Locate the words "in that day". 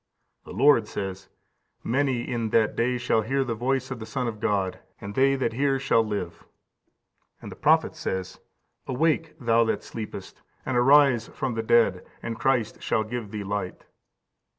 2.27-2.97